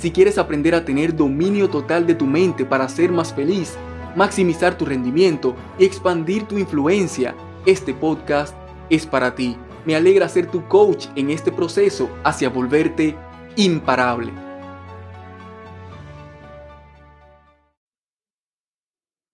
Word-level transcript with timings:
Si 0.00 0.10
quieres 0.10 0.38
aprender 0.38 0.74
a 0.74 0.82
tener 0.82 1.14
dominio 1.14 1.68
total 1.68 2.06
de 2.06 2.14
tu 2.14 2.24
mente 2.24 2.64
para 2.64 2.88
ser 2.88 3.12
más 3.12 3.34
feliz, 3.34 3.76
maximizar 4.16 4.78
tu 4.78 4.86
rendimiento 4.86 5.54
y 5.78 5.84
expandir 5.84 6.44
tu 6.44 6.56
influencia, 6.56 7.36
este 7.66 7.92
podcast 7.92 8.56
es 8.88 9.04
para 9.04 9.34
ti. 9.34 9.58
Me 9.84 9.94
alegra 9.94 10.26
ser 10.30 10.50
tu 10.50 10.66
coach 10.68 11.08
en 11.16 11.28
este 11.28 11.52
proceso 11.52 12.08
hacia 12.24 12.48
volverte 12.48 13.14
imparable. 13.56 14.32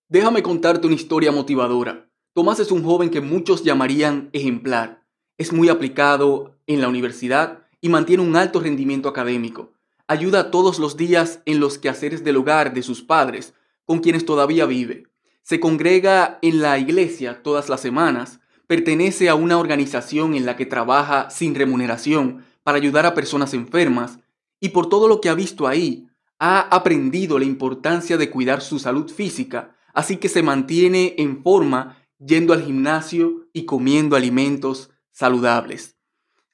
Déjame 0.08 0.42
contarte 0.42 0.88
una 0.88 0.96
historia 0.96 1.30
motivadora. 1.30 2.10
Tomás 2.34 2.58
es 2.58 2.72
un 2.72 2.82
joven 2.82 3.10
que 3.10 3.20
muchos 3.20 3.62
llamarían 3.62 4.30
ejemplar. 4.32 5.04
Es 5.38 5.52
muy 5.52 5.68
aplicado 5.68 6.56
en 6.66 6.80
la 6.80 6.88
universidad 6.88 7.68
y 7.80 7.88
mantiene 7.88 8.24
un 8.24 8.34
alto 8.34 8.58
rendimiento 8.58 9.08
académico. 9.08 9.75
Ayuda 10.08 10.52
todos 10.52 10.78
los 10.78 10.96
días 10.96 11.40
en 11.46 11.58
los 11.58 11.78
quehaceres 11.78 12.22
del 12.22 12.36
hogar 12.36 12.72
de 12.72 12.82
sus 12.82 13.02
padres, 13.02 13.54
con 13.84 13.98
quienes 13.98 14.24
todavía 14.24 14.64
vive. 14.64 15.08
Se 15.42 15.58
congrega 15.58 16.38
en 16.42 16.60
la 16.60 16.78
iglesia 16.78 17.42
todas 17.42 17.68
las 17.68 17.80
semanas. 17.80 18.38
Pertenece 18.68 19.28
a 19.28 19.34
una 19.34 19.58
organización 19.58 20.34
en 20.34 20.46
la 20.46 20.56
que 20.56 20.66
trabaja 20.66 21.28
sin 21.30 21.56
remuneración 21.56 22.44
para 22.62 22.78
ayudar 22.78 23.04
a 23.04 23.14
personas 23.14 23.52
enfermas. 23.52 24.20
Y 24.60 24.68
por 24.68 24.88
todo 24.88 25.08
lo 25.08 25.20
que 25.20 25.28
ha 25.28 25.34
visto 25.34 25.66
ahí, 25.66 26.08
ha 26.38 26.60
aprendido 26.60 27.38
la 27.38 27.44
importancia 27.44 28.16
de 28.16 28.30
cuidar 28.30 28.60
su 28.60 28.78
salud 28.78 29.10
física, 29.10 29.76
así 29.92 30.18
que 30.18 30.28
se 30.28 30.42
mantiene 30.42 31.14
en 31.18 31.42
forma 31.42 31.98
yendo 32.18 32.52
al 32.52 32.64
gimnasio 32.64 33.48
y 33.52 33.64
comiendo 33.64 34.14
alimentos 34.16 34.90
saludables. 35.10 35.96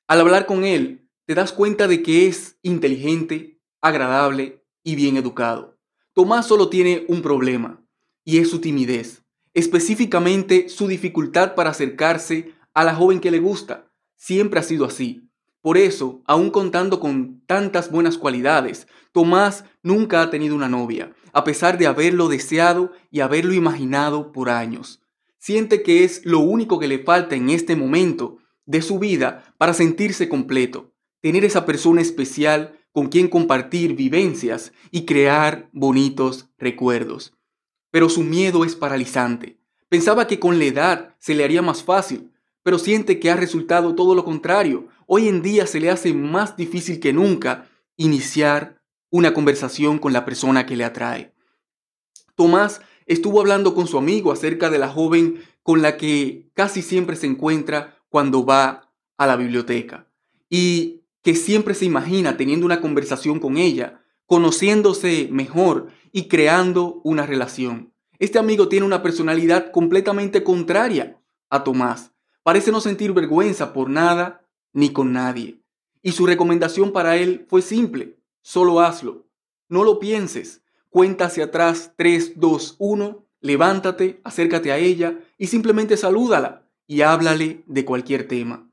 Al 0.06 0.20
hablar 0.20 0.46
con 0.46 0.64
él, 0.64 1.01
te 1.24 1.34
das 1.34 1.52
cuenta 1.52 1.86
de 1.86 2.02
que 2.02 2.26
es 2.26 2.58
inteligente, 2.62 3.60
agradable 3.80 4.64
y 4.82 4.96
bien 4.96 5.16
educado. 5.16 5.78
Tomás 6.14 6.46
solo 6.46 6.68
tiene 6.68 7.04
un 7.08 7.22
problema, 7.22 7.80
y 8.24 8.38
es 8.38 8.50
su 8.50 8.60
timidez, 8.60 9.22
específicamente 9.54 10.68
su 10.68 10.88
dificultad 10.88 11.54
para 11.54 11.70
acercarse 11.70 12.54
a 12.74 12.84
la 12.84 12.94
joven 12.94 13.20
que 13.20 13.30
le 13.30 13.38
gusta. 13.38 13.88
Siempre 14.16 14.60
ha 14.60 14.62
sido 14.62 14.84
así. 14.84 15.28
Por 15.60 15.78
eso, 15.78 16.22
aun 16.26 16.50
contando 16.50 16.98
con 16.98 17.40
tantas 17.46 17.90
buenas 17.90 18.18
cualidades, 18.18 18.88
Tomás 19.12 19.64
nunca 19.82 20.22
ha 20.22 20.30
tenido 20.30 20.56
una 20.56 20.68
novia, 20.68 21.12
a 21.32 21.44
pesar 21.44 21.78
de 21.78 21.86
haberlo 21.86 22.28
deseado 22.28 22.92
y 23.12 23.20
haberlo 23.20 23.54
imaginado 23.54 24.32
por 24.32 24.50
años. 24.50 25.00
Siente 25.38 25.82
que 25.82 26.02
es 26.02 26.24
lo 26.24 26.40
único 26.40 26.80
que 26.80 26.88
le 26.88 26.98
falta 26.98 27.36
en 27.36 27.48
este 27.50 27.76
momento 27.76 28.38
de 28.66 28.82
su 28.82 28.98
vida 28.98 29.54
para 29.56 29.74
sentirse 29.74 30.28
completo 30.28 30.91
tener 31.22 31.44
esa 31.44 31.64
persona 31.64 32.02
especial 32.02 32.78
con 32.92 33.08
quien 33.08 33.28
compartir 33.28 33.94
vivencias 33.94 34.72
y 34.90 35.06
crear 35.06 35.70
bonitos 35.72 36.50
recuerdos. 36.58 37.34
Pero 37.90 38.10
su 38.10 38.22
miedo 38.22 38.64
es 38.64 38.76
paralizante. 38.76 39.58
Pensaba 39.88 40.26
que 40.26 40.38
con 40.38 40.58
la 40.58 40.64
edad 40.66 41.16
se 41.18 41.34
le 41.34 41.44
haría 41.44 41.62
más 41.62 41.82
fácil, 41.82 42.30
pero 42.62 42.78
siente 42.78 43.18
que 43.18 43.30
ha 43.30 43.36
resultado 43.36 43.94
todo 43.94 44.14
lo 44.14 44.24
contrario. 44.24 44.88
Hoy 45.06 45.28
en 45.28 45.42
día 45.42 45.66
se 45.66 45.80
le 45.80 45.90
hace 45.90 46.12
más 46.12 46.56
difícil 46.56 47.00
que 47.00 47.12
nunca 47.12 47.68
iniciar 47.96 48.82
una 49.10 49.32
conversación 49.34 49.98
con 49.98 50.12
la 50.12 50.24
persona 50.24 50.66
que 50.66 50.76
le 50.76 50.84
atrae. 50.84 51.34
Tomás 52.34 52.80
estuvo 53.06 53.40
hablando 53.40 53.74
con 53.74 53.86
su 53.86 53.98
amigo 53.98 54.32
acerca 54.32 54.70
de 54.70 54.78
la 54.78 54.88
joven 54.88 55.42
con 55.62 55.82
la 55.82 55.96
que 55.96 56.50
casi 56.54 56.82
siempre 56.82 57.16
se 57.16 57.26
encuentra 57.26 57.98
cuando 58.08 58.44
va 58.44 58.92
a 59.18 59.26
la 59.26 59.36
biblioteca. 59.36 60.08
Y 60.48 61.01
que 61.22 61.34
siempre 61.34 61.74
se 61.74 61.84
imagina 61.84 62.36
teniendo 62.36 62.66
una 62.66 62.80
conversación 62.80 63.38
con 63.38 63.56
ella, 63.56 64.02
conociéndose 64.26 65.28
mejor 65.30 65.88
y 66.12 66.28
creando 66.28 67.00
una 67.04 67.26
relación. 67.26 67.92
Este 68.18 68.38
amigo 68.38 68.68
tiene 68.68 68.86
una 68.86 69.02
personalidad 69.02 69.70
completamente 69.70 70.44
contraria 70.44 71.20
a 71.50 71.64
Tomás. 71.64 72.12
Parece 72.42 72.72
no 72.72 72.80
sentir 72.80 73.12
vergüenza 73.12 73.72
por 73.72 73.88
nada 73.88 74.46
ni 74.72 74.92
con 74.92 75.12
nadie. 75.12 75.60
Y 76.02 76.12
su 76.12 76.26
recomendación 76.26 76.92
para 76.92 77.16
él 77.16 77.46
fue 77.48 77.62
simple, 77.62 78.18
solo 78.42 78.80
hazlo. 78.80 79.26
No 79.68 79.84
lo 79.84 79.98
pienses. 79.98 80.62
Cuenta 80.90 81.26
hacia 81.26 81.44
atrás 81.44 81.92
3, 81.96 82.34
2, 82.36 82.76
1, 82.78 83.26
levántate, 83.40 84.20
acércate 84.24 84.72
a 84.72 84.78
ella 84.78 85.18
y 85.38 85.46
simplemente 85.46 85.96
salúdala 85.96 86.68
y 86.86 87.02
háblale 87.02 87.62
de 87.66 87.84
cualquier 87.84 88.28
tema. 88.28 88.68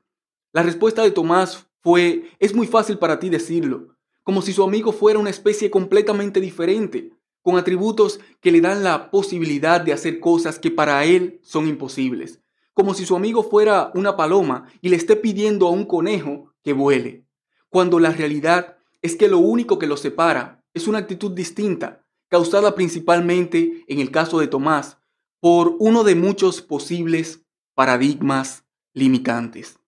La 0.52 0.62
respuesta 0.62 1.02
de 1.02 1.12
Tomás 1.12 1.69
fue, 1.82 2.30
es 2.38 2.54
muy 2.54 2.66
fácil 2.66 2.98
para 2.98 3.18
ti 3.18 3.28
decirlo, 3.28 3.96
como 4.22 4.42
si 4.42 4.52
su 4.52 4.62
amigo 4.62 4.92
fuera 4.92 5.18
una 5.18 5.30
especie 5.30 5.70
completamente 5.70 6.40
diferente, 6.40 7.12
con 7.42 7.56
atributos 7.56 8.20
que 8.40 8.52
le 8.52 8.60
dan 8.60 8.84
la 8.84 9.10
posibilidad 9.10 9.80
de 9.80 9.92
hacer 9.92 10.20
cosas 10.20 10.58
que 10.58 10.70
para 10.70 11.04
él 11.04 11.40
son 11.42 11.66
imposibles, 11.66 12.40
como 12.74 12.94
si 12.94 13.06
su 13.06 13.16
amigo 13.16 13.42
fuera 13.42 13.90
una 13.94 14.16
paloma 14.16 14.66
y 14.80 14.90
le 14.90 14.96
esté 14.96 15.16
pidiendo 15.16 15.66
a 15.66 15.70
un 15.70 15.84
conejo 15.86 16.52
que 16.62 16.72
vuele, 16.72 17.24
cuando 17.68 17.98
la 17.98 18.10
realidad 18.10 18.76
es 19.02 19.16
que 19.16 19.28
lo 19.28 19.38
único 19.38 19.78
que 19.78 19.86
los 19.86 20.00
separa 20.00 20.62
es 20.74 20.86
una 20.86 20.98
actitud 20.98 21.32
distinta, 21.32 22.04
causada 22.28 22.74
principalmente, 22.74 23.84
en 23.88 24.00
el 24.00 24.10
caso 24.10 24.38
de 24.38 24.46
Tomás, 24.46 24.98
por 25.40 25.76
uno 25.78 26.04
de 26.04 26.14
muchos 26.14 26.60
posibles 26.60 27.44
paradigmas 27.74 28.64
limitantes. 28.92 29.78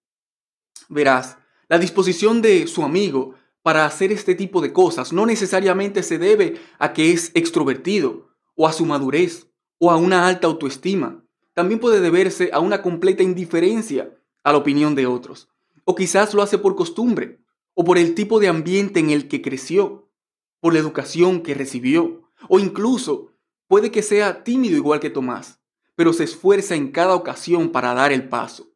Verás, 0.88 1.38
la 1.69 1.78
disposición 1.78 2.43
de 2.43 2.67
su 2.67 2.83
amigo 2.83 3.34
para 3.62 3.87
hacer 3.87 4.12
este 4.12 4.34
tipo 4.34 4.61
de 4.61 4.73
cosas 4.73 5.12
no 5.12 5.27
necesariamente 5.27 6.03
se 6.03 6.19
debe 6.19 6.61
a 6.78 6.93
que 6.93 7.12
es 7.12 7.31
extrovertido 7.34 8.28
o 8.55 8.67
a 8.67 8.73
su 8.73 8.84
madurez 8.84 9.49
o 9.78 9.91
a 9.91 9.97
una 9.97 10.27
alta 10.27 10.47
autoestima. 10.47 11.25
También 11.55 11.81
puede 11.81 12.01
deberse 12.01 12.51
a 12.53 12.61
una 12.61 12.83
completa 12.83 13.22
indiferencia 13.22 14.17
a 14.43 14.53
la 14.53 14.59
opinión 14.59 14.95
de 14.95 15.06
otros. 15.06 15.49
O 15.84 15.95
quizás 15.95 16.34
lo 16.34 16.43
hace 16.43 16.59
por 16.59 16.77
costumbre 16.77 17.41
o 17.75 17.84
por 17.84 17.99
el 17.99 18.15
tipo 18.15 18.39
de 18.41 18.49
ambiente 18.49 19.01
en 19.01 19.11
el 19.11 19.28
que 19.28 19.43
creció, 19.43 20.09
por 20.61 20.72
la 20.72 20.78
educación 20.78 21.43
que 21.43 21.55
recibió, 21.55 22.22
o 22.49 22.59
incluso 22.59 23.33
puede 23.67 23.91
que 23.91 24.03
sea 24.03 24.45
tímido 24.45 24.77
igual 24.77 25.01
que 25.01 25.11
Tomás, 25.11 25.61
pero 25.95 26.12
se 26.12 26.25
esfuerza 26.25 26.75
en 26.75 26.93
cada 26.93 27.15
ocasión 27.15 27.71
para 27.71 27.95
dar 27.95 28.12
el 28.12 28.28
paso. 28.28 28.69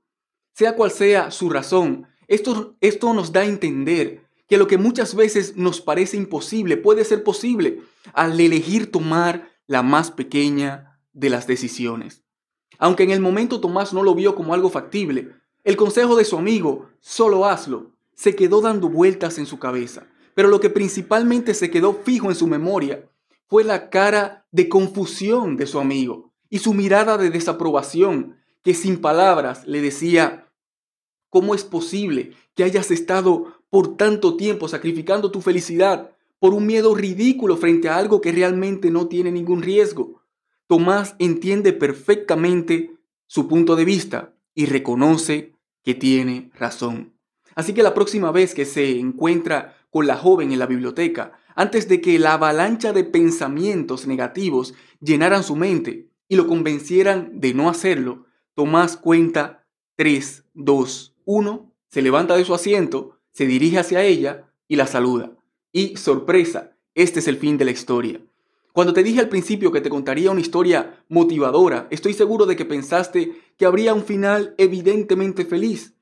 Sea 0.52 0.74
cual 0.74 0.90
sea 0.90 1.30
su 1.30 1.50
razón, 1.50 2.06
esto, 2.28 2.76
esto 2.80 3.14
nos 3.14 3.32
da 3.32 3.42
a 3.42 3.46
entender 3.46 4.26
que 4.48 4.58
lo 4.58 4.66
que 4.66 4.78
muchas 4.78 5.14
veces 5.14 5.56
nos 5.56 5.80
parece 5.80 6.16
imposible 6.16 6.76
puede 6.76 7.04
ser 7.04 7.24
posible 7.24 7.80
al 8.12 8.38
elegir 8.38 8.90
tomar 8.90 9.50
la 9.66 9.82
más 9.82 10.10
pequeña 10.10 11.00
de 11.12 11.30
las 11.30 11.46
decisiones. 11.46 12.22
Aunque 12.78 13.02
en 13.02 13.10
el 13.10 13.20
momento 13.20 13.60
Tomás 13.60 13.92
no 13.92 14.02
lo 14.02 14.14
vio 14.14 14.34
como 14.34 14.54
algo 14.54 14.68
factible, 14.68 15.32
el 15.64 15.76
consejo 15.76 16.14
de 16.14 16.24
su 16.24 16.36
amigo, 16.36 16.88
solo 17.00 17.46
hazlo, 17.46 17.92
se 18.14 18.36
quedó 18.36 18.60
dando 18.60 18.88
vueltas 18.88 19.38
en 19.38 19.46
su 19.46 19.58
cabeza. 19.58 20.06
Pero 20.34 20.48
lo 20.48 20.60
que 20.60 20.70
principalmente 20.70 21.54
se 21.54 21.70
quedó 21.70 21.94
fijo 22.04 22.28
en 22.28 22.36
su 22.36 22.46
memoria 22.46 23.08
fue 23.48 23.64
la 23.64 23.90
cara 23.90 24.46
de 24.52 24.68
confusión 24.68 25.56
de 25.56 25.66
su 25.66 25.80
amigo 25.80 26.32
y 26.50 26.58
su 26.58 26.74
mirada 26.74 27.16
de 27.16 27.30
desaprobación 27.30 28.36
que 28.62 28.74
sin 28.74 29.00
palabras 29.00 29.66
le 29.66 29.80
decía, 29.80 30.45
¿Cómo 31.36 31.54
es 31.54 31.64
posible 31.64 32.32
que 32.54 32.64
hayas 32.64 32.90
estado 32.90 33.60
por 33.68 33.98
tanto 33.98 34.38
tiempo 34.38 34.68
sacrificando 34.68 35.30
tu 35.30 35.42
felicidad 35.42 36.12
por 36.38 36.54
un 36.54 36.64
miedo 36.64 36.94
ridículo 36.94 37.58
frente 37.58 37.90
a 37.90 37.98
algo 37.98 38.22
que 38.22 38.32
realmente 38.32 38.90
no 38.90 39.06
tiene 39.06 39.30
ningún 39.30 39.60
riesgo? 39.60 40.22
Tomás 40.66 41.14
entiende 41.18 41.74
perfectamente 41.74 42.96
su 43.26 43.48
punto 43.48 43.76
de 43.76 43.84
vista 43.84 44.32
y 44.54 44.64
reconoce 44.64 45.52
que 45.84 45.92
tiene 45.92 46.50
razón. 46.58 47.12
Así 47.54 47.74
que 47.74 47.82
la 47.82 47.92
próxima 47.92 48.32
vez 48.32 48.54
que 48.54 48.64
se 48.64 48.98
encuentra 48.98 49.76
con 49.90 50.06
la 50.06 50.16
joven 50.16 50.52
en 50.52 50.58
la 50.58 50.64
biblioteca, 50.64 51.38
antes 51.54 51.86
de 51.86 52.00
que 52.00 52.18
la 52.18 52.32
avalancha 52.32 52.94
de 52.94 53.04
pensamientos 53.04 54.06
negativos 54.06 54.72
llenaran 55.00 55.44
su 55.44 55.54
mente 55.54 56.08
y 56.28 56.36
lo 56.36 56.46
convencieran 56.46 57.40
de 57.40 57.52
no 57.52 57.68
hacerlo, 57.68 58.24
Tomás 58.54 58.96
cuenta 58.96 59.66
3, 59.96 60.44
2, 60.54 61.15
uno 61.26 61.74
se 61.88 62.00
levanta 62.00 62.36
de 62.36 62.44
su 62.46 62.54
asiento, 62.54 63.18
se 63.32 63.46
dirige 63.46 63.78
hacia 63.78 64.02
ella 64.02 64.50
y 64.66 64.76
la 64.76 64.86
saluda. 64.86 65.32
Y 65.72 65.96
sorpresa, 65.98 66.78
este 66.94 67.18
es 67.18 67.28
el 67.28 67.36
fin 67.36 67.58
de 67.58 67.66
la 67.66 67.72
historia. 67.72 68.22
Cuando 68.72 68.92
te 68.92 69.02
dije 69.02 69.20
al 69.20 69.28
principio 69.28 69.72
que 69.72 69.80
te 69.80 69.90
contaría 69.90 70.30
una 70.30 70.40
historia 70.40 71.04
motivadora, 71.08 71.88
estoy 71.90 72.14
seguro 72.14 72.46
de 72.46 72.56
que 72.56 72.64
pensaste 72.64 73.32
que 73.56 73.66
habría 73.66 73.92
un 73.92 74.04
final 74.04 74.54
evidentemente 74.56 75.44
feliz, 75.44 75.94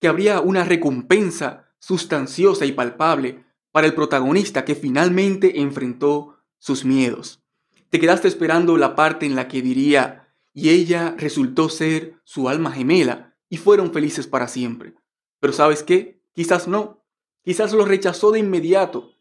que 0.00 0.08
habría 0.08 0.40
una 0.40 0.64
recompensa 0.64 1.68
sustanciosa 1.78 2.64
y 2.64 2.72
palpable 2.72 3.44
para 3.70 3.86
el 3.86 3.94
protagonista 3.94 4.64
que 4.64 4.74
finalmente 4.74 5.60
enfrentó 5.60 6.36
sus 6.58 6.84
miedos. 6.84 7.42
Te 7.90 8.00
quedaste 8.00 8.28
esperando 8.28 8.76
la 8.76 8.94
parte 8.94 9.26
en 9.26 9.34
la 9.34 9.48
que 9.48 9.62
diría, 9.62 10.34
y 10.54 10.70
ella 10.70 11.14
resultó 11.18 11.68
ser 11.68 12.14
su 12.24 12.48
alma 12.48 12.72
gemela, 12.72 13.31
y 13.52 13.58
fueron 13.58 13.92
felices 13.92 14.26
para 14.26 14.48
siempre. 14.48 14.94
Pero 15.38 15.52
¿sabes 15.52 15.82
qué? 15.82 16.22
Quizás 16.32 16.68
no. 16.68 17.04
Quizás 17.42 17.74
lo 17.74 17.84
rechazó 17.84 18.30
de 18.30 18.38
inmediato. 18.38 19.12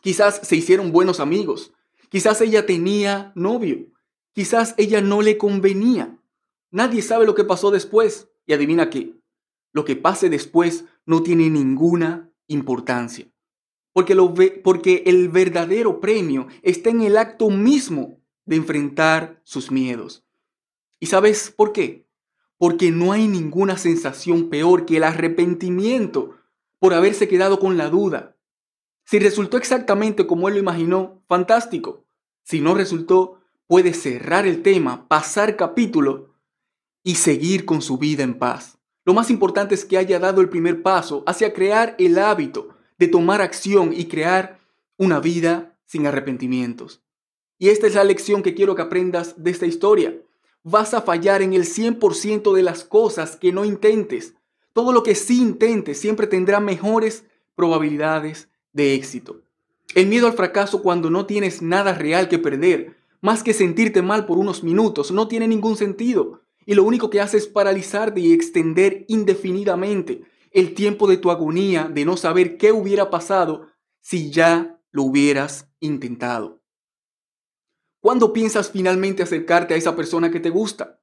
Quizás 0.00 0.40
se 0.44 0.54
hicieron 0.54 0.92
buenos 0.92 1.18
amigos. 1.18 1.72
Quizás 2.08 2.40
ella 2.40 2.66
tenía 2.66 3.32
novio. 3.34 3.88
Quizás 4.32 4.76
ella 4.76 5.00
no 5.00 5.22
le 5.22 5.38
convenía. 5.38 6.20
Nadie 6.70 7.02
sabe 7.02 7.26
lo 7.26 7.34
que 7.34 7.42
pasó 7.42 7.72
después. 7.72 8.28
Y 8.46 8.52
adivina 8.52 8.90
qué. 8.90 9.16
Lo 9.72 9.84
que 9.84 9.96
pase 9.96 10.30
después 10.30 10.84
no 11.04 11.24
tiene 11.24 11.50
ninguna 11.50 12.32
importancia. 12.46 13.26
Porque, 13.92 14.14
lo 14.14 14.32
ve, 14.32 14.52
porque 14.52 15.02
el 15.04 15.30
verdadero 15.30 15.98
premio 15.98 16.46
está 16.62 16.90
en 16.90 17.02
el 17.02 17.16
acto 17.16 17.50
mismo 17.50 18.20
de 18.44 18.54
enfrentar 18.54 19.40
sus 19.42 19.72
miedos. 19.72 20.24
¿Y 21.00 21.06
sabes 21.06 21.50
por 21.50 21.72
qué? 21.72 22.07
Porque 22.58 22.90
no 22.90 23.12
hay 23.12 23.28
ninguna 23.28 23.78
sensación 23.78 24.50
peor 24.50 24.84
que 24.84 24.98
el 24.98 25.04
arrepentimiento 25.04 26.36
por 26.78 26.92
haberse 26.92 27.28
quedado 27.28 27.58
con 27.58 27.76
la 27.76 27.88
duda, 27.88 28.36
si 29.08 29.18
resultó 29.18 29.56
exactamente 29.56 30.26
como 30.26 30.48
él 30.48 30.54
lo 30.56 30.60
imaginó, 30.60 31.22
fantástico. 31.28 32.04
Si 32.42 32.60
no 32.60 32.74
resultó, 32.74 33.40
puede 33.66 33.94
cerrar 33.94 34.46
el 34.46 34.60
tema, 34.60 35.08
pasar 35.08 35.56
capítulo 35.56 36.34
y 37.02 37.14
seguir 37.14 37.64
con 37.64 37.80
su 37.80 37.96
vida 37.96 38.22
en 38.22 38.38
paz. 38.38 38.76
Lo 39.06 39.14
más 39.14 39.30
importante 39.30 39.74
es 39.74 39.86
que 39.86 39.96
haya 39.96 40.18
dado 40.18 40.42
el 40.42 40.50
primer 40.50 40.82
paso 40.82 41.24
hacia 41.26 41.54
crear 41.54 41.96
el 41.98 42.18
hábito 42.18 42.76
de 42.98 43.08
tomar 43.08 43.40
acción 43.40 43.94
y 43.94 44.08
crear 44.08 44.60
una 44.98 45.20
vida 45.20 45.74
sin 45.86 46.06
arrepentimientos. 46.06 47.02
Y 47.58 47.70
esta 47.70 47.86
es 47.86 47.94
la 47.94 48.04
lección 48.04 48.42
que 48.42 48.52
quiero 48.52 48.74
que 48.74 48.82
aprendas 48.82 49.42
de 49.42 49.50
esta 49.50 49.64
historia. 49.64 50.20
Vas 50.70 50.92
a 50.92 51.00
fallar 51.00 51.40
en 51.40 51.54
el 51.54 51.64
100% 51.64 52.52
de 52.52 52.62
las 52.62 52.84
cosas 52.84 53.36
que 53.36 53.52
no 53.52 53.64
intentes. 53.64 54.34
Todo 54.74 54.92
lo 54.92 55.02
que 55.02 55.14
sí 55.14 55.40
intentes 55.40 55.98
siempre 55.98 56.26
tendrá 56.26 56.60
mejores 56.60 57.24
probabilidades 57.54 58.50
de 58.74 58.92
éxito. 58.92 59.40
El 59.94 60.08
miedo 60.08 60.26
al 60.26 60.34
fracaso 60.34 60.82
cuando 60.82 61.08
no 61.08 61.24
tienes 61.24 61.62
nada 61.62 61.94
real 61.94 62.28
que 62.28 62.38
perder, 62.38 62.96
más 63.22 63.42
que 63.42 63.54
sentirte 63.54 64.02
mal 64.02 64.26
por 64.26 64.36
unos 64.36 64.62
minutos, 64.62 65.10
no 65.10 65.26
tiene 65.26 65.48
ningún 65.48 65.74
sentido. 65.74 66.42
Y 66.66 66.74
lo 66.74 66.84
único 66.84 67.08
que 67.08 67.22
hace 67.22 67.38
es 67.38 67.46
paralizarte 67.46 68.20
y 68.20 68.34
extender 68.34 69.06
indefinidamente 69.08 70.20
el 70.50 70.74
tiempo 70.74 71.06
de 71.06 71.16
tu 71.16 71.30
agonía 71.30 71.90
de 71.90 72.04
no 72.04 72.18
saber 72.18 72.58
qué 72.58 72.72
hubiera 72.72 73.08
pasado 73.08 73.68
si 74.02 74.30
ya 74.30 74.78
lo 74.90 75.04
hubieras 75.04 75.66
intentado. 75.80 76.57
¿Cuándo 78.08 78.32
piensas 78.32 78.70
finalmente 78.70 79.22
acercarte 79.22 79.74
a 79.74 79.76
esa 79.76 79.94
persona 79.94 80.30
que 80.30 80.40
te 80.40 80.48
gusta? 80.48 80.98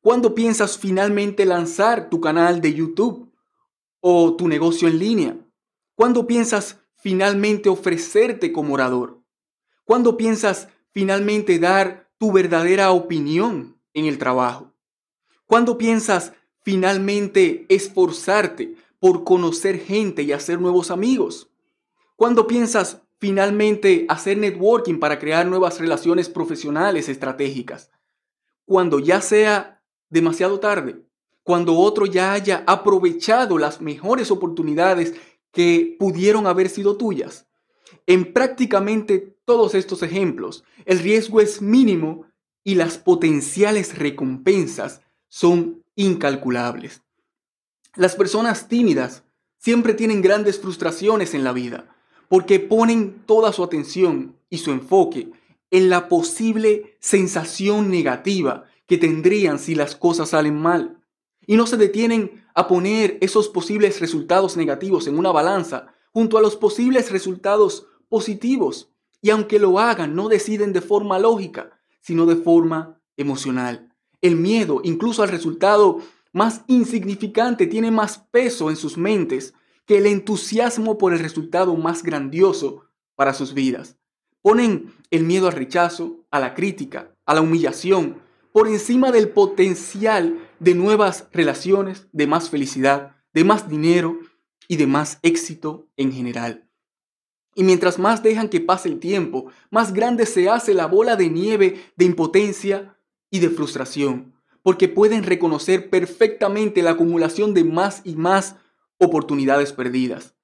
¿Cuándo 0.00 0.36
piensas 0.36 0.78
finalmente 0.78 1.46
lanzar 1.46 2.08
tu 2.08 2.20
canal 2.20 2.60
de 2.60 2.72
YouTube 2.72 3.34
o 3.98 4.36
tu 4.36 4.46
negocio 4.46 4.86
en 4.86 5.00
línea? 5.00 5.36
¿Cuándo 5.96 6.28
piensas 6.28 6.78
finalmente 6.94 7.68
ofrecerte 7.68 8.52
como 8.52 8.74
orador? 8.74 9.20
¿Cuándo 9.82 10.16
piensas 10.16 10.68
finalmente 10.92 11.58
dar 11.58 12.08
tu 12.18 12.30
verdadera 12.30 12.92
opinión 12.92 13.76
en 13.92 14.04
el 14.04 14.18
trabajo? 14.18 14.72
¿Cuándo 15.46 15.76
piensas 15.76 16.34
finalmente 16.62 17.66
esforzarte 17.68 18.76
por 19.00 19.24
conocer 19.24 19.80
gente 19.80 20.22
y 20.22 20.30
hacer 20.30 20.60
nuevos 20.60 20.92
amigos? 20.92 21.50
¿Cuándo 22.14 22.46
piensas 22.46 23.02
finalmente 23.18 24.06
hacer 24.08 24.38
networking 24.38 24.98
para 24.98 25.18
crear 25.18 25.46
nuevas 25.46 25.80
relaciones 25.80 26.28
profesionales 26.28 27.08
estratégicas? 27.08 27.90
Cuando 28.64 28.98
ya 28.98 29.20
sea 29.20 29.82
demasiado 30.08 30.60
tarde, 30.60 31.04
cuando 31.42 31.76
otro 31.76 32.06
ya 32.06 32.32
haya 32.32 32.64
aprovechado 32.66 33.58
las 33.58 33.80
mejores 33.80 34.30
oportunidades 34.30 35.14
que 35.52 35.96
pudieron 35.98 36.46
haber 36.46 36.68
sido 36.68 36.96
tuyas. 36.96 37.46
En 38.06 38.32
prácticamente 38.32 39.36
todos 39.44 39.74
estos 39.74 40.02
ejemplos, 40.02 40.64
el 40.84 40.98
riesgo 40.98 41.40
es 41.40 41.62
mínimo 41.62 42.26
y 42.64 42.74
las 42.74 42.98
potenciales 42.98 43.96
recompensas 43.96 45.02
son 45.28 45.84
incalculables. 45.94 47.02
Las 47.94 48.16
personas 48.16 48.68
tímidas 48.68 49.24
siempre 49.58 49.94
tienen 49.94 50.22
grandes 50.22 50.58
frustraciones 50.58 51.34
en 51.34 51.44
la 51.44 51.52
vida 51.52 51.93
porque 52.34 52.58
ponen 52.58 53.22
toda 53.26 53.52
su 53.52 53.62
atención 53.62 54.34
y 54.50 54.58
su 54.58 54.72
enfoque 54.72 55.30
en 55.70 55.88
la 55.88 56.08
posible 56.08 56.96
sensación 56.98 57.92
negativa 57.92 58.64
que 58.88 58.98
tendrían 58.98 59.60
si 59.60 59.76
las 59.76 59.94
cosas 59.94 60.30
salen 60.30 60.60
mal 60.60 61.00
y 61.46 61.54
no 61.54 61.68
se 61.68 61.76
detienen 61.76 62.44
a 62.56 62.66
poner 62.66 63.18
esos 63.20 63.48
posibles 63.48 64.00
resultados 64.00 64.56
negativos 64.56 65.06
en 65.06 65.16
una 65.16 65.30
balanza 65.30 65.94
junto 66.12 66.36
a 66.36 66.42
los 66.42 66.56
posibles 66.56 67.12
resultados 67.12 67.86
positivos. 68.08 68.90
Y 69.22 69.30
aunque 69.30 69.60
lo 69.60 69.78
hagan, 69.78 70.16
no 70.16 70.28
deciden 70.28 70.72
de 70.72 70.80
forma 70.80 71.20
lógica, 71.20 71.78
sino 72.00 72.26
de 72.26 72.34
forma 72.34 73.00
emocional. 73.16 73.94
El 74.22 74.34
miedo, 74.34 74.80
incluso 74.82 75.22
al 75.22 75.28
resultado 75.28 76.00
más 76.32 76.62
insignificante, 76.66 77.68
tiene 77.68 77.92
más 77.92 78.18
peso 78.18 78.70
en 78.70 78.76
sus 78.76 78.98
mentes 78.98 79.54
que 79.86 79.98
el 79.98 80.06
entusiasmo 80.06 80.98
por 80.98 81.12
el 81.12 81.18
resultado 81.18 81.76
más 81.76 82.02
grandioso 82.02 82.84
para 83.14 83.34
sus 83.34 83.54
vidas. 83.54 83.96
Ponen 84.42 84.92
el 85.10 85.24
miedo 85.24 85.46
al 85.46 85.54
rechazo, 85.54 86.24
a 86.30 86.40
la 86.40 86.54
crítica, 86.54 87.14
a 87.26 87.34
la 87.34 87.40
humillación, 87.40 88.22
por 88.52 88.68
encima 88.68 89.10
del 89.10 89.30
potencial 89.30 90.38
de 90.60 90.74
nuevas 90.74 91.28
relaciones, 91.32 92.06
de 92.12 92.26
más 92.26 92.50
felicidad, 92.50 93.16
de 93.32 93.44
más 93.44 93.68
dinero 93.68 94.18
y 94.68 94.76
de 94.76 94.86
más 94.86 95.18
éxito 95.22 95.88
en 95.96 96.12
general. 96.12 96.68
Y 97.54 97.64
mientras 97.64 97.98
más 97.98 98.22
dejan 98.22 98.48
que 98.48 98.60
pase 98.60 98.88
el 98.88 98.98
tiempo, 98.98 99.46
más 99.70 99.92
grande 99.92 100.26
se 100.26 100.48
hace 100.48 100.74
la 100.74 100.86
bola 100.86 101.16
de 101.16 101.30
nieve 101.30 101.80
de 101.96 102.04
impotencia 102.04 102.96
y 103.30 103.40
de 103.40 103.50
frustración, 103.50 104.34
porque 104.62 104.88
pueden 104.88 105.24
reconocer 105.24 105.90
perfectamente 105.90 106.82
la 106.82 106.92
acumulación 106.92 107.54
de 107.54 107.64
más 107.64 108.02
y 108.04 108.16
más 108.16 108.56
oportunidades 109.04 109.72
perdidas. 109.72 110.34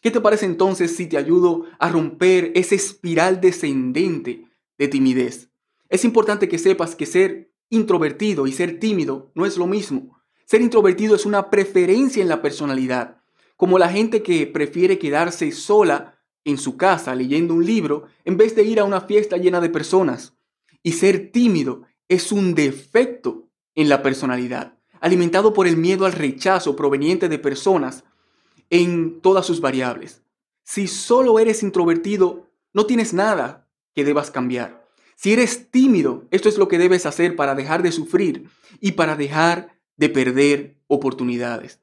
¿Qué 0.00 0.10
te 0.10 0.20
parece 0.20 0.46
entonces 0.46 0.96
si 0.96 1.06
te 1.06 1.18
ayudo 1.18 1.66
a 1.78 1.90
romper 1.90 2.52
esa 2.54 2.74
espiral 2.74 3.40
descendente 3.40 4.46
de 4.78 4.88
timidez? 4.88 5.50
Es 5.88 6.04
importante 6.04 6.48
que 6.48 6.58
sepas 6.58 6.96
que 6.96 7.04
ser 7.04 7.52
introvertido 7.68 8.46
y 8.46 8.52
ser 8.52 8.80
tímido 8.80 9.30
no 9.34 9.44
es 9.44 9.58
lo 9.58 9.66
mismo. 9.66 10.18
Ser 10.46 10.62
introvertido 10.62 11.14
es 11.14 11.26
una 11.26 11.50
preferencia 11.50 12.22
en 12.22 12.28
la 12.28 12.42
personalidad, 12.42 13.22
como 13.56 13.78
la 13.78 13.90
gente 13.90 14.22
que 14.22 14.46
prefiere 14.46 14.98
quedarse 14.98 15.52
sola 15.52 16.18
en 16.44 16.56
su 16.56 16.76
casa 16.76 17.14
leyendo 17.14 17.54
un 17.54 17.66
libro 17.66 18.06
en 18.24 18.36
vez 18.36 18.56
de 18.56 18.64
ir 18.64 18.80
a 18.80 18.84
una 18.84 19.02
fiesta 19.02 19.36
llena 19.36 19.60
de 19.60 19.68
personas. 19.68 20.34
Y 20.82 20.92
ser 20.92 21.30
tímido 21.30 21.82
es 22.08 22.32
un 22.32 22.54
defecto 22.54 23.48
en 23.74 23.88
la 23.88 24.02
personalidad, 24.02 24.78
alimentado 25.00 25.52
por 25.52 25.66
el 25.66 25.76
miedo 25.76 26.06
al 26.06 26.12
rechazo 26.12 26.74
proveniente 26.74 27.28
de 27.28 27.38
personas 27.38 28.04
en 28.70 29.20
todas 29.20 29.44
sus 29.44 29.60
variables. 29.60 30.22
Si 30.62 30.86
solo 30.86 31.38
eres 31.38 31.62
introvertido, 31.62 32.48
no 32.72 32.86
tienes 32.86 33.12
nada 33.12 33.68
que 33.94 34.04
debas 34.04 34.30
cambiar. 34.30 34.88
Si 35.16 35.32
eres 35.32 35.70
tímido, 35.70 36.26
esto 36.30 36.48
es 36.48 36.56
lo 36.56 36.68
que 36.68 36.78
debes 36.78 37.04
hacer 37.04 37.36
para 37.36 37.54
dejar 37.54 37.82
de 37.82 37.92
sufrir 37.92 38.48
y 38.80 38.92
para 38.92 39.16
dejar 39.16 39.76
de 39.96 40.08
perder 40.08 40.76
oportunidades. 40.86 41.80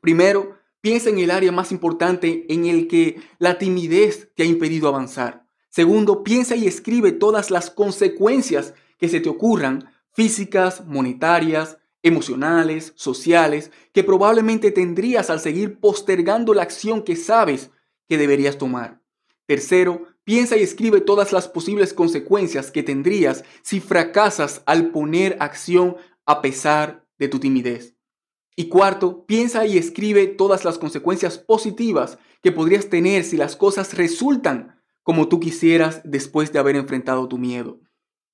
Primero, 0.00 0.58
piensa 0.80 1.08
en 1.08 1.18
el 1.18 1.30
área 1.30 1.52
más 1.52 1.72
importante 1.72 2.44
en 2.52 2.66
el 2.66 2.88
que 2.88 3.22
la 3.38 3.56
timidez 3.56 4.30
te 4.34 4.42
ha 4.42 4.46
impedido 4.46 4.88
avanzar. 4.88 5.46
Segundo, 5.70 6.22
piensa 6.22 6.54
y 6.56 6.66
escribe 6.66 7.12
todas 7.12 7.50
las 7.50 7.70
consecuencias 7.70 8.74
que 8.98 9.08
se 9.08 9.20
te 9.20 9.30
ocurran, 9.30 9.88
físicas, 10.12 10.84
monetarias, 10.86 11.78
emocionales, 12.02 12.92
sociales, 12.96 13.70
que 13.92 14.04
probablemente 14.04 14.70
tendrías 14.70 15.30
al 15.30 15.40
seguir 15.40 15.78
postergando 15.78 16.54
la 16.54 16.62
acción 16.62 17.02
que 17.02 17.16
sabes 17.16 17.70
que 18.08 18.18
deberías 18.18 18.58
tomar. 18.58 19.00
Tercero, 19.46 20.06
Piensa 20.24 20.56
y 20.56 20.62
escribe 20.62 21.00
todas 21.00 21.32
las 21.32 21.48
posibles 21.48 21.92
consecuencias 21.92 22.70
que 22.70 22.84
tendrías 22.84 23.42
si 23.62 23.80
fracasas 23.80 24.62
al 24.66 24.90
poner 24.92 25.36
acción 25.40 25.96
a 26.26 26.40
pesar 26.42 27.04
de 27.18 27.26
tu 27.26 27.40
timidez. 27.40 27.96
Y 28.54 28.68
cuarto, 28.68 29.24
piensa 29.26 29.66
y 29.66 29.78
escribe 29.78 30.28
todas 30.28 30.64
las 30.64 30.78
consecuencias 30.78 31.38
positivas 31.38 32.18
que 32.40 32.52
podrías 32.52 32.88
tener 32.88 33.24
si 33.24 33.36
las 33.36 33.56
cosas 33.56 33.94
resultan 33.94 34.80
como 35.02 35.26
tú 35.26 35.40
quisieras 35.40 36.02
después 36.04 36.52
de 36.52 36.60
haber 36.60 36.76
enfrentado 36.76 37.26
tu 37.26 37.36
miedo. 37.36 37.80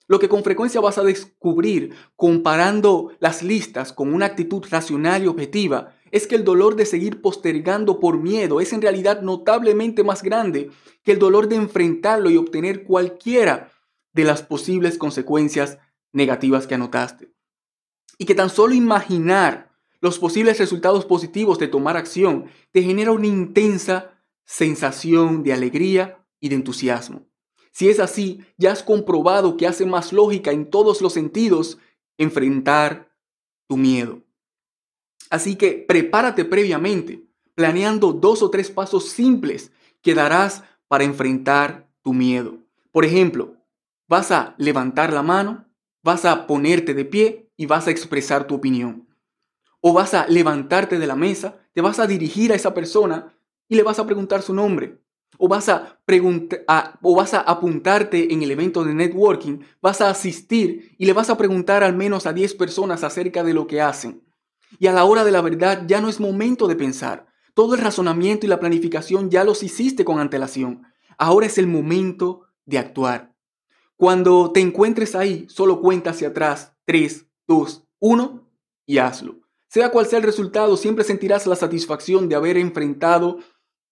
Lo 0.08 0.18
que 0.18 0.30
con 0.30 0.42
frecuencia 0.42 0.80
vas 0.80 0.96
a 0.96 1.04
descubrir 1.04 1.94
comparando 2.16 3.12
las 3.20 3.42
listas 3.42 3.92
con 3.92 4.14
una 4.14 4.24
actitud 4.24 4.64
racional 4.70 5.22
y 5.22 5.26
objetiva 5.26 5.94
es 6.10 6.26
que 6.26 6.34
el 6.34 6.44
dolor 6.44 6.76
de 6.76 6.86
seguir 6.86 7.20
postergando 7.20 8.00
por 8.00 8.18
miedo 8.18 8.62
es 8.62 8.72
en 8.72 8.80
realidad 8.80 9.20
notablemente 9.20 10.02
más 10.02 10.22
grande 10.22 10.70
que 11.04 11.12
el 11.12 11.18
dolor 11.18 11.46
de 11.48 11.56
enfrentarlo 11.56 12.30
y 12.30 12.38
obtener 12.38 12.84
cualquiera 12.84 13.70
de 14.14 14.24
las 14.24 14.42
posibles 14.42 14.96
consecuencias 14.96 15.78
negativas 16.12 16.66
que 16.66 16.74
anotaste. 16.74 17.34
Y 18.16 18.24
que 18.24 18.34
tan 18.34 18.48
solo 18.48 18.72
imaginar 18.74 19.70
los 20.00 20.18
posibles 20.18 20.58
resultados 20.58 21.04
positivos 21.04 21.58
de 21.58 21.68
tomar 21.68 21.98
acción 21.98 22.46
te 22.72 22.82
genera 22.82 23.12
una 23.12 23.26
intensa 23.26 24.12
sensación 24.46 25.42
de 25.42 25.52
alegría 25.52 26.24
y 26.40 26.48
de 26.48 26.54
entusiasmo. 26.54 27.27
Si 27.78 27.88
es 27.88 28.00
así, 28.00 28.44
ya 28.56 28.72
has 28.72 28.82
comprobado 28.82 29.56
que 29.56 29.64
hace 29.64 29.86
más 29.86 30.12
lógica 30.12 30.50
en 30.50 30.68
todos 30.68 31.00
los 31.00 31.12
sentidos 31.12 31.78
enfrentar 32.16 33.14
tu 33.68 33.76
miedo. 33.76 34.20
Así 35.30 35.54
que 35.54 35.84
prepárate 35.86 36.44
previamente, 36.44 37.22
planeando 37.54 38.12
dos 38.12 38.42
o 38.42 38.50
tres 38.50 38.68
pasos 38.68 39.10
simples 39.10 39.70
que 40.02 40.16
darás 40.16 40.64
para 40.88 41.04
enfrentar 41.04 41.88
tu 42.02 42.12
miedo. 42.12 42.58
Por 42.90 43.04
ejemplo, 43.04 43.54
vas 44.08 44.32
a 44.32 44.56
levantar 44.58 45.12
la 45.12 45.22
mano, 45.22 45.64
vas 46.02 46.24
a 46.24 46.48
ponerte 46.48 46.94
de 46.94 47.04
pie 47.04 47.52
y 47.56 47.66
vas 47.66 47.86
a 47.86 47.92
expresar 47.92 48.48
tu 48.48 48.56
opinión. 48.56 49.06
O 49.80 49.92
vas 49.92 50.14
a 50.14 50.26
levantarte 50.26 50.98
de 50.98 51.06
la 51.06 51.14
mesa, 51.14 51.60
te 51.74 51.80
vas 51.80 52.00
a 52.00 52.08
dirigir 52.08 52.50
a 52.50 52.56
esa 52.56 52.74
persona 52.74 53.38
y 53.68 53.76
le 53.76 53.84
vas 53.84 54.00
a 54.00 54.04
preguntar 54.04 54.42
su 54.42 54.52
nombre. 54.52 54.98
O 55.38 55.48
vas 55.48 55.68
a, 55.68 55.98
o 57.02 57.14
vas 57.14 57.34
a 57.34 57.40
apuntarte 57.40 58.32
en 58.32 58.42
el 58.42 58.50
evento 58.50 58.84
de 58.84 58.92
networking, 58.92 59.60
vas 59.80 60.00
a 60.00 60.10
asistir 60.10 60.94
y 60.98 61.06
le 61.06 61.12
vas 61.12 61.30
a 61.30 61.38
preguntar 61.38 61.82
al 61.84 61.96
menos 61.96 62.26
a 62.26 62.32
10 62.32 62.54
personas 62.54 63.04
acerca 63.04 63.42
de 63.44 63.54
lo 63.54 63.66
que 63.66 63.80
hacen. 63.80 64.22
Y 64.78 64.88
a 64.88 64.92
la 64.92 65.04
hora 65.04 65.24
de 65.24 65.30
la 65.30 65.40
verdad 65.40 65.84
ya 65.86 66.00
no 66.00 66.08
es 66.08 66.20
momento 66.20 66.66
de 66.66 66.76
pensar. 66.76 67.26
Todo 67.54 67.74
el 67.74 67.80
razonamiento 67.80 68.46
y 68.46 68.48
la 68.48 68.60
planificación 68.60 69.30
ya 69.30 69.44
los 69.44 69.62
hiciste 69.62 70.04
con 70.04 70.18
antelación. 70.18 70.82
Ahora 71.16 71.46
es 71.46 71.58
el 71.58 71.66
momento 71.66 72.42
de 72.66 72.78
actuar. 72.78 73.34
Cuando 73.96 74.52
te 74.52 74.60
encuentres 74.60 75.16
ahí, 75.16 75.46
solo 75.48 75.80
cuenta 75.80 76.10
hacia 76.10 76.28
atrás. 76.28 76.74
3, 76.84 77.26
2, 77.48 77.84
1 77.98 78.48
y 78.86 78.98
hazlo. 78.98 79.40
Sea 79.66 79.90
cual 79.90 80.06
sea 80.06 80.18
el 80.18 80.24
resultado, 80.24 80.76
siempre 80.76 81.04
sentirás 81.04 81.46
la 81.46 81.56
satisfacción 81.56 82.28
de 82.28 82.36
haber 82.36 82.56
enfrentado 82.56 83.38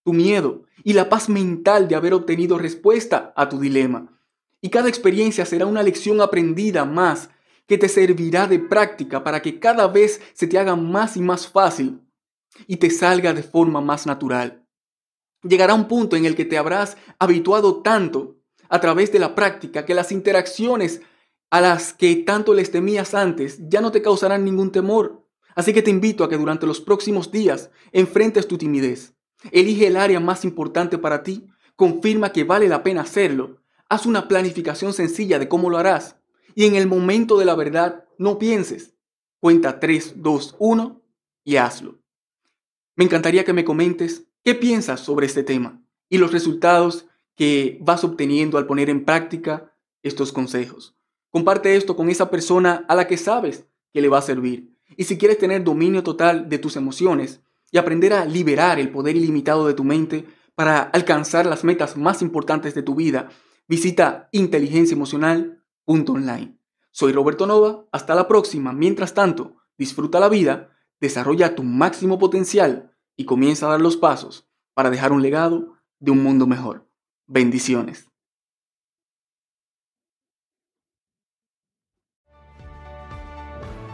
tu 0.06 0.12
miedo 0.12 0.62
y 0.84 0.92
la 0.92 1.08
paz 1.08 1.28
mental 1.28 1.88
de 1.88 1.96
haber 1.96 2.14
obtenido 2.14 2.58
respuesta 2.58 3.32
a 3.34 3.48
tu 3.48 3.58
dilema. 3.58 4.16
Y 4.60 4.70
cada 4.70 4.88
experiencia 4.88 5.44
será 5.44 5.66
una 5.66 5.82
lección 5.82 6.20
aprendida 6.20 6.84
más 6.84 7.28
que 7.66 7.76
te 7.76 7.88
servirá 7.88 8.46
de 8.46 8.60
práctica 8.60 9.25
para 9.25 9.42
que 9.42 9.58
cada 9.58 9.88
vez 9.88 10.20
se 10.32 10.46
te 10.46 10.60
haga 10.60 10.76
más 10.76 11.16
y 11.16 11.22
más 11.22 11.48
fácil 11.48 12.02
y 12.68 12.76
te 12.76 12.88
salga 12.90 13.34
de 13.34 13.42
forma 13.42 13.80
más 13.80 14.06
natural. 14.06 14.64
Llegará 15.42 15.75
un 15.75 15.88
punto 15.88 16.14
en 16.14 16.25
el 16.25 16.36
que 16.36 16.44
te 16.44 16.56
habrás 16.56 16.96
habituado 17.18 17.82
tanto 17.82 18.36
a 18.68 18.80
través 18.80 19.10
de 19.10 19.18
la 19.18 19.34
práctica 19.34 19.84
que 19.84 19.94
las 19.94 20.12
interacciones 20.12 21.02
a 21.50 21.60
las 21.60 21.92
que 21.92 22.14
tanto 22.14 22.54
les 22.54 22.70
temías 22.70 23.12
antes 23.12 23.58
ya 23.68 23.80
no 23.80 23.90
te 23.90 24.02
causarán 24.02 24.44
ningún 24.44 24.70
temor. 24.70 25.26
Así 25.56 25.72
que 25.72 25.82
te 25.82 25.90
invito 25.90 26.22
a 26.22 26.28
que 26.28 26.38
durante 26.38 26.64
los 26.64 26.80
próximos 26.80 27.32
días 27.32 27.70
enfrentes 27.90 28.46
tu 28.46 28.56
timidez. 28.56 29.15
Elige 29.53 29.87
el 29.87 29.97
área 29.97 30.21
más 30.21 30.45
importante 30.45 30.99
para 30.99 31.23
ti, 31.23 31.47
confirma 31.76 32.33
que 32.33 32.45
vale 32.45 32.69
la 32.69 32.83
pena 32.83 33.03
hacerlo, 33.03 33.59
haz 33.88 34.07
una 34.07 34.29
planificación 34.29 34.93
sencilla 34.93 35.38
de 35.38 35.49
cómo 35.49 35.71
lo 35.71 35.79
harás 35.79 36.17
y 36.55 36.65
en 36.65 36.75
el 36.75 36.87
momento 36.87 37.38
de 37.38 37.45
la 37.45 37.55
verdad 37.55 38.05
no 38.19 38.38
pienses. 38.38 38.95
Cuenta 39.41 39.79
3, 39.79 40.15
2, 40.17 40.57
1 40.59 41.03
y 41.45 41.57
hazlo. 41.57 41.99
Me 42.97 43.05
encantaría 43.05 43.45
que 43.45 43.53
me 43.53 43.65
comentes 43.65 44.25
qué 44.43 44.55
piensas 44.55 45.00
sobre 45.00 45.26
este 45.26 45.43
tema 45.43 45.83
y 46.09 46.19
los 46.19 46.33
resultados 46.33 47.07
que 47.37 47.79
vas 47.83 48.03
obteniendo 48.03 48.57
al 48.57 48.67
poner 48.67 48.88
en 48.88 49.05
práctica 49.05 49.75
estos 50.03 50.33
consejos. 50.33 50.97
Comparte 51.31 51.76
esto 51.76 51.95
con 51.95 52.09
esa 52.09 52.31
persona 52.31 52.87
a 52.88 52.95
la 52.95 53.07
que 53.07 53.19
sabes 53.19 53.67
que 53.93 54.00
le 54.00 54.09
va 54.09 54.19
a 54.19 54.23
servir. 54.23 54.75
Y 54.97 55.05
si 55.05 55.19
quieres 55.19 55.38
tener 55.38 55.62
dominio 55.62 56.03
total 56.03 56.49
de 56.49 56.59
tus 56.59 56.76
emociones 56.76 57.43
y 57.70 57.78
aprender 57.78 58.12
a 58.12 58.25
liberar 58.25 58.78
el 58.78 58.90
poder 58.90 59.16
ilimitado 59.16 59.66
de 59.66 59.75
tu 59.75 59.82
mente 59.85 60.26
para 60.54 60.80
alcanzar 60.80 61.46
las 61.46 61.64
metas 61.64 61.96
más 61.96 62.23
importantes 62.23 62.75
de 62.75 62.82
tu 62.82 62.94
vida, 62.94 63.30
visita 63.68 64.28
inteligenciaemocional.online. 64.32 66.58
Soy 66.90 67.12
Roberto 67.12 67.46
Nova, 67.46 67.85
hasta 67.92 68.14
la 68.14 68.26
próxima. 68.26 68.73
Mientras 68.73 69.12
tanto, 69.12 69.56
disfruta 69.76 70.18
la 70.18 70.30
vida, 70.30 70.70
desarrolla 71.00 71.54
tu 71.54 71.62
máximo 71.62 72.18
potencial 72.18 72.96
y 73.16 73.26
comienza 73.26 73.66
a 73.66 73.70
dar 73.70 73.80
los 73.80 73.96
pasos 73.96 74.49
para 74.73 74.90
dejar 74.90 75.12
un 75.12 75.23
legado 75.23 75.75
de 75.99 76.11
un 76.11 76.23
mundo 76.23 76.46
mejor. 76.46 76.88
Bendiciones. 77.26 78.08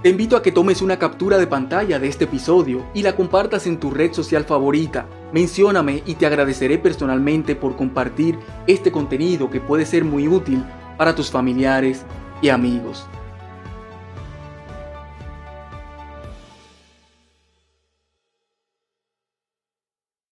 Te 0.02 0.08
invito 0.08 0.36
a 0.36 0.42
que 0.42 0.50
tomes 0.50 0.82
una 0.82 0.98
captura 0.98 1.38
de 1.38 1.46
pantalla 1.46 2.00
de 2.00 2.08
este 2.08 2.24
episodio 2.24 2.84
y 2.92 3.02
la 3.02 3.14
compartas 3.14 3.68
en 3.68 3.78
tu 3.78 3.92
red 3.92 4.12
social 4.12 4.42
favorita. 4.42 5.06
Mencióname 5.32 6.02
y 6.04 6.16
te 6.16 6.26
agradeceré 6.26 6.76
personalmente 6.76 7.54
por 7.54 7.76
compartir 7.76 8.36
este 8.66 8.90
contenido 8.90 9.48
que 9.48 9.60
puede 9.60 9.86
ser 9.86 10.04
muy 10.04 10.26
útil 10.26 10.64
para 10.98 11.14
tus 11.14 11.30
familiares 11.30 12.04
y 12.42 12.48
amigos. 12.48 13.06